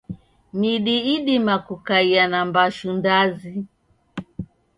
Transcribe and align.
Midi 0.59 0.95
idima 1.13 1.55
kukaia 1.65 2.23
na 2.31 2.39
mbashu 2.47 2.87
ndazi. 2.97 3.53